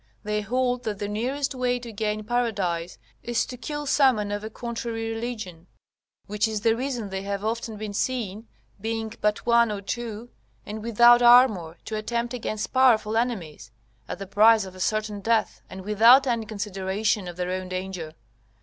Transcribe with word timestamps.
They 0.23 0.41
hold 0.41 0.81
that 0.85 0.97
the 0.97 1.07
nearest 1.07 1.53
way 1.53 1.77
to 1.77 1.91
gain 1.91 2.23
Paradise 2.23 2.97
is 3.21 3.45
to 3.45 3.55
kill 3.55 3.85
some 3.85 4.15
one 4.15 4.31
of 4.31 4.43
a 4.43 4.49
contrary 4.49 5.13
religion; 5.13 5.67
which 6.25 6.47
is 6.47 6.61
the 6.61 6.75
reason 6.75 7.09
they 7.09 7.21
have 7.21 7.45
often 7.45 7.77
been 7.77 7.93
seen, 7.93 8.47
being 8.81 9.13
but 9.21 9.45
one 9.45 9.71
or 9.71 9.79
two, 9.79 10.31
and 10.65 10.81
without 10.81 11.21
armour, 11.21 11.77
to 11.85 11.95
attempt 11.95 12.33
against 12.33 12.73
powerful 12.73 13.15
enemies, 13.15 13.69
at 14.07 14.17
the 14.17 14.25
price 14.25 14.65
of 14.65 14.73
a 14.73 14.79
certain 14.79 15.19
death 15.19 15.61
and 15.69 15.81
without 15.83 16.25
any 16.25 16.47
consideration 16.47 17.27
of 17.27 17.37
their 17.37 17.51
own 17.51 17.69
danger. 17.69 18.15